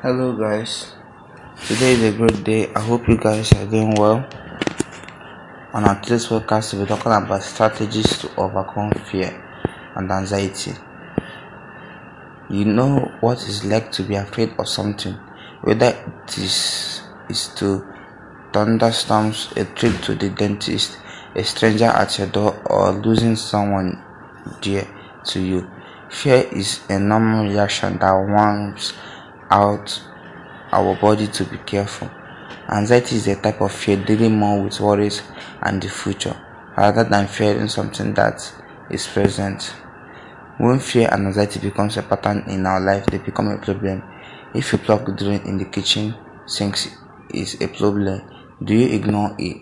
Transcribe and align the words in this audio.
Hello, 0.00 0.32
guys. 0.32 0.94
Today 1.66 1.94
is 1.94 2.14
a 2.14 2.16
great 2.16 2.44
day. 2.44 2.72
I 2.72 2.78
hope 2.78 3.08
you 3.08 3.16
guys 3.16 3.50
are 3.54 3.66
doing 3.66 3.96
well. 3.96 4.24
On 5.72 5.82
our 5.82 6.00
today's 6.00 6.28
podcast, 6.28 6.72
we'll 6.72 6.84
be 6.84 6.88
talking 6.88 7.10
about 7.10 7.42
strategies 7.42 8.16
to 8.18 8.30
overcome 8.36 8.92
fear 9.10 9.34
and 9.96 10.08
anxiety. 10.08 10.70
You 12.48 12.66
know 12.66 13.10
what 13.18 13.42
it's 13.42 13.64
like 13.64 13.90
to 13.90 14.04
be 14.04 14.14
afraid 14.14 14.54
of 14.56 14.68
something, 14.68 15.14
whether 15.62 15.88
it 15.88 16.38
is, 16.38 17.02
is 17.28 17.48
to 17.56 17.84
thunderstorms, 18.52 19.52
a 19.56 19.64
trip 19.64 20.00
to 20.02 20.14
the 20.14 20.30
dentist, 20.30 20.96
a 21.34 21.42
stranger 21.42 21.86
at 21.86 22.16
your 22.18 22.28
door, 22.28 22.62
or 22.66 22.92
losing 22.92 23.34
someone 23.34 24.00
dear 24.60 24.86
to 25.24 25.40
you. 25.40 25.68
Fear 26.08 26.50
is 26.52 26.88
a 26.88 27.00
normal 27.00 27.48
reaction 27.48 27.98
that 27.98 28.12
warms 28.12 28.94
out 29.50 30.02
our 30.72 30.94
body 30.96 31.26
to 31.28 31.44
be 31.44 31.58
careful. 31.58 32.10
Anxiety 32.70 33.16
is 33.16 33.28
a 33.28 33.36
type 33.40 33.60
of 33.60 33.72
fear 33.72 33.96
dealing 33.96 34.36
more 34.38 34.62
with 34.62 34.80
worries 34.80 35.22
and 35.62 35.82
the 35.82 35.88
future 35.88 36.36
rather 36.76 37.04
than 37.04 37.26
fearing 37.26 37.68
something 37.68 38.14
that 38.14 38.52
is 38.90 39.06
present. 39.06 39.74
When 40.58 40.78
fear 40.80 41.08
and 41.10 41.26
anxiety 41.26 41.60
becomes 41.60 41.96
a 41.96 42.02
pattern 42.02 42.44
in 42.48 42.66
our 42.66 42.80
life, 42.80 43.06
they 43.06 43.18
become 43.18 43.48
a 43.48 43.58
problem. 43.58 44.02
If 44.54 44.72
you 44.72 44.78
plug 44.78 45.06
the 45.06 45.12
drain 45.12 45.42
in 45.46 45.58
the 45.58 45.66
kitchen 45.66 46.14
sinks 46.46 46.88
is 47.32 47.60
a 47.60 47.68
problem, 47.68 48.22
do 48.62 48.74
you 48.74 48.94
ignore 48.94 49.34
it? 49.38 49.56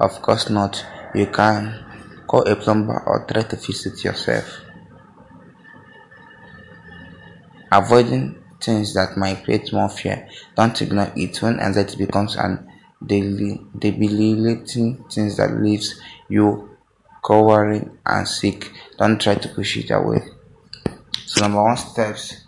Of 0.00 0.22
course 0.22 0.50
not. 0.50 0.84
You 1.14 1.26
can 1.26 1.84
call 2.26 2.42
a 2.48 2.54
plumber 2.54 3.02
or 3.06 3.26
try 3.26 3.42
to 3.42 3.56
fix 3.56 3.86
it 3.86 4.04
yourself. 4.04 4.60
Avoiding 7.72 8.36
things 8.60 8.94
that 8.94 9.16
might 9.16 9.44
create 9.44 9.72
more 9.72 9.88
fear. 9.88 10.28
Don't 10.56 10.80
ignore 10.80 11.12
it 11.16 11.40
when 11.42 11.60
anxiety 11.60 11.96
becomes 11.96 12.36
an 12.36 12.70
debilitating 13.04 15.04
thing 15.04 15.28
that 15.36 15.58
leaves 15.60 16.00
you 16.28 16.76
cowering 17.24 17.98
and 18.04 18.26
sick. 18.26 18.72
Don't 18.98 19.20
try 19.20 19.36
to 19.36 19.48
push 19.48 19.76
it 19.76 19.90
away. 19.90 20.20
So 21.26 21.42
number 21.42 21.62
one 21.62 21.76
steps 21.76 22.44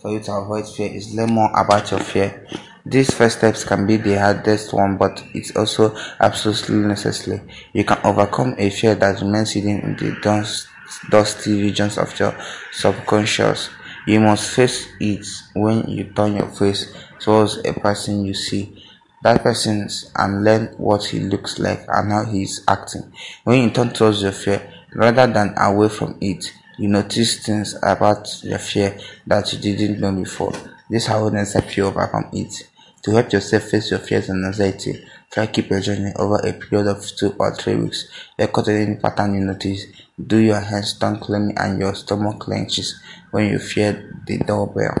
for 0.00 0.12
you 0.12 0.20
to 0.20 0.32
avoid 0.32 0.68
fear 0.68 0.90
is 0.92 1.14
learn 1.14 1.32
more 1.32 1.50
about 1.58 1.90
your 1.90 2.00
fear. 2.00 2.46
These 2.84 3.14
first 3.14 3.38
steps 3.38 3.62
can 3.62 3.86
be 3.86 3.96
the 3.96 4.18
hardest 4.18 4.72
one, 4.72 4.96
but 4.96 5.22
it's 5.34 5.54
also 5.54 5.94
absolutely 6.18 6.76
necessary. 6.76 7.40
You 7.72 7.84
can 7.84 7.98
overcome 8.04 8.56
a 8.58 8.70
fear 8.70 8.96
that 8.96 9.20
remains 9.20 9.52
hidden 9.52 9.80
in 9.80 9.96
the 9.96 10.18
dust, 10.20 10.66
dusty 11.08 11.62
regions 11.62 11.96
of 11.96 12.18
your 12.18 12.36
subconscious. 12.72 13.70
You 14.06 14.20
must 14.20 14.50
face 14.50 14.88
it 15.00 15.26
when 15.54 15.88
you 15.88 16.04
turn 16.04 16.36
your 16.36 16.48
face 16.48 16.92
towards 17.20 17.58
a 17.64 17.72
person 17.72 18.24
you 18.24 18.34
see 18.34 18.82
that 19.22 19.42
person 19.42 19.88
and 20.16 20.44
learn 20.44 20.66
what 20.76 21.04
he 21.04 21.20
looks 21.20 21.58
like 21.58 21.84
and 21.88 22.10
how 22.10 22.24
he 22.24 22.42
is 22.42 22.64
acting. 22.66 23.12
When 23.44 23.62
you 23.62 23.70
turn 23.70 23.92
towards 23.92 24.22
your 24.22 24.32
fear 24.32 24.72
rather 24.94 25.32
than 25.32 25.54
away 25.56 25.88
from 25.88 26.18
it, 26.20 26.52
you 26.78 26.88
notice 26.88 27.44
things 27.44 27.76
about 27.82 28.42
your 28.42 28.58
fear 28.58 28.98
that 29.26 29.52
you 29.52 29.58
didn't 29.60 30.00
know 30.00 30.12
before. 30.12 30.52
This 30.90 31.08
awareness 31.08 31.52
helps 31.52 31.76
you 31.76 31.86
overcome 31.86 32.28
it. 32.32 32.68
To 33.02 33.12
help 33.12 33.32
yourself 33.32 33.64
face 33.64 33.90
your 33.90 34.00
fears 34.00 34.28
and 34.28 34.44
anxiety, 34.44 35.04
keep 35.52 35.70
your 35.70 35.80
journey 35.80 36.12
over 36.16 36.36
a 36.36 36.52
period 36.52 36.88
of 36.88 37.04
two 37.16 37.34
or 37.38 37.54
three 37.54 37.76
weeks. 37.76 38.08
Record 38.38 38.68
any 38.68 38.96
pattern 38.96 39.34
you 39.34 39.40
notice. 39.40 39.86
Do 40.24 40.36
your 40.36 40.60
hands 40.60 40.98
turn 40.98 41.18
clammy 41.18 41.54
and 41.56 41.80
your 41.80 41.94
stomach 41.94 42.38
clenches 42.40 43.00
when 43.30 43.48
you 43.48 43.58
fear 43.58 44.20
the 44.26 44.38
doorbell. 44.38 44.94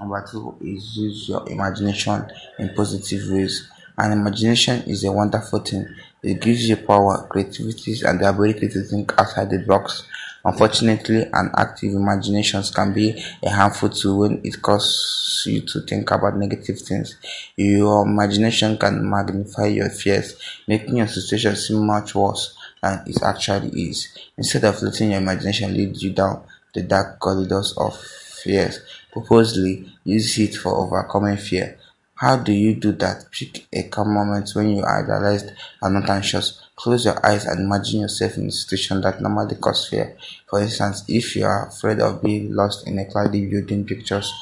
Number 0.00 0.26
two 0.30 0.56
is 0.62 0.96
use 0.96 1.28
your 1.28 1.46
imagination 1.48 2.26
in 2.58 2.74
positive 2.74 3.30
ways. 3.30 3.70
And 3.98 4.14
imagination 4.14 4.82
is 4.86 5.04
a 5.04 5.12
wonderful 5.12 5.60
thing. 5.60 5.86
It 6.22 6.40
gives 6.40 6.66
you 6.66 6.76
power, 6.76 7.26
creativity, 7.28 7.94
and 8.04 8.18
the 8.18 8.28
ability 8.30 8.68
to 8.68 8.80
think 8.82 9.12
outside 9.18 9.50
the 9.50 9.58
box. 9.58 10.04
Unfortunately, 10.44 11.22
an 11.32 11.50
active 11.56 11.94
imagination 11.94 12.62
can 12.74 12.92
be 12.92 13.22
a 13.42 13.50
harmful 13.50 13.88
tool 13.88 14.18
when 14.20 14.40
it 14.44 14.60
causes 14.60 15.42
you 15.46 15.62
to 15.62 15.80
think 15.80 16.10
about 16.10 16.36
negative 16.36 16.78
things. 16.80 17.16
Your 17.56 18.06
imagination 18.06 18.76
can 18.76 19.08
magnify 19.08 19.66
your 19.66 19.88
fears, 19.88 20.36
making 20.68 20.98
your 20.98 21.08
situation 21.08 21.56
seem 21.56 21.86
much 21.86 22.14
worse 22.14 22.54
than 22.82 23.02
it 23.06 23.22
actually 23.22 23.70
is. 23.88 24.08
Instead 24.36 24.64
of 24.64 24.82
letting 24.82 25.12
your 25.12 25.20
imagination 25.20 25.72
lead 25.72 25.96
you 25.96 26.10
down 26.10 26.44
the 26.74 26.82
dark 26.82 27.20
corridors 27.20 27.72
of 27.78 27.96
fears, 28.42 28.80
purposely 29.12 29.86
use 30.04 30.38
it 30.38 30.54
for 30.56 30.76
overcoming 30.76 31.36
fear. 31.36 31.78
How 32.16 32.36
do 32.36 32.52
you 32.52 32.74
do 32.74 32.92
that? 32.92 33.26
Pick 33.30 33.66
a 33.72 33.84
calm 33.84 34.12
moment 34.12 34.50
when 34.54 34.76
you 34.76 34.82
are 34.82 35.04
realized 35.04 35.52
and 35.80 35.94
not 35.94 36.10
anxious. 36.10 36.63
Close 36.76 37.04
your 37.04 37.24
eyes 37.24 37.46
and 37.46 37.60
imagine 37.60 38.00
yourself 38.00 38.36
in 38.36 38.48
a 38.48 38.50
situation 38.50 39.00
that 39.00 39.20
normally 39.20 39.54
causes 39.56 39.88
fear. 39.88 40.16
For 40.48 40.60
instance, 40.60 41.04
if 41.08 41.36
you 41.36 41.44
are 41.44 41.68
afraid 41.68 42.00
of 42.00 42.22
being 42.22 42.52
lost 42.52 42.86
in 42.86 42.98
a 42.98 43.04
cloudy 43.04 43.46
building, 43.46 43.86
pictures 43.86 44.32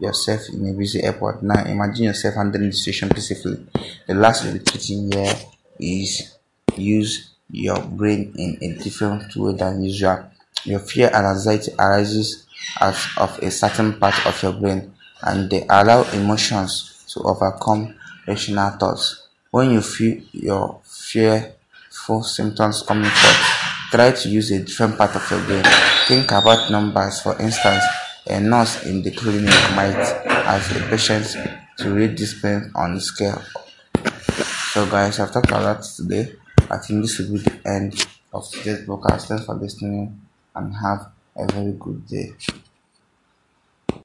yourself 0.00 0.48
in 0.52 0.68
a 0.68 0.72
busy 0.72 1.02
airport. 1.02 1.42
Now 1.42 1.64
imagine 1.64 2.06
yourself 2.06 2.34
handling 2.34 2.70
the 2.70 2.72
situation 2.72 3.08
peacefully. 3.08 3.66
The 4.06 4.14
last 4.14 4.44
retreating 4.44 5.12
here 5.12 5.34
is 5.78 6.36
use 6.76 7.30
your 7.50 7.80
brain 7.80 8.34
in 8.36 8.58
a 8.60 8.82
different 8.82 9.34
way 9.36 9.54
than 9.54 9.82
usual. 9.82 10.30
Your 10.64 10.80
fear 10.80 11.10
and 11.14 11.24
anxiety 11.24 11.72
arises 11.78 12.46
out 12.80 12.98
of 13.16 13.38
a 13.38 13.50
certain 13.50 13.98
part 13.98 14.26
of 14.26 14.42
your 14.42 14.52
brain 14.52 14.92
and 15.22 15.48
they 15.48 15.64
allow 15.68 16.02
emotions 16.12 17.04
to 17.08 17.20
overcome 17.22 17.94
rational 18.26 18.70
thoughts. 18.70 19.28
When 19.50 19.70
you 19.70 19.80
feel 19.80 20.20
your 20.32 20.80
fearful 21.96 22.22
symptoms 22.22 22.82
coming 22.82 23.10
forth, 23.10 23.90
try 23.90 24.12
to 24.12 24.28
use 24.28 24.50
a 24.50 24.62
different 24.62 24.96
part 24.96 25.14
of 25.16 25.30
your 25.30 25.40
brain. 25.44 25.64
Think 26.06 26.30
about 26.30 26.70
numbers. 26.70 27.20
For 27.20 27.40
instance, 27.40 27.84
a 28.26 28.40
nurse 28.40 28.84
in 28.84 29.02
the 29.02 29.10
clinic 29.10 29.54
might 29.74 29.96
ask 30.46 30.74
a 30.76 30.80
patient 30.88 31.36
to 31.78 31.94
read 31.94 32.16
this 32.16 32.40
pen 32.40 32.70
on 32.74 32.94
the 32.94 33.00
scale. 33.00 33.42
So, 34.72 34.86
guys, 34.86 35.18
I've 35.20 35.32
talked 35.32 35.50
a 35.50 35.60
lot 35.60 35.82
today. 35.82 36.34
I 36.70 36.78
think 36.78 37.02
this 37.02 37.18
will 37.18 37.32
be 37.32 37.38
the 37.38 37.60
end 37.64 38.06
of 38.32 38.48
today's 38.50 38.84
broadcast. 38.84 39.28
Thanks 39.28 39.46
for 39.46 39.54
listening 39.54 40.20
and 40.54 40.74
have 40.74 41.10
a 41.36 41.50
very 41.52 41.72
good 41.72 42.06
day. 42.06 42.32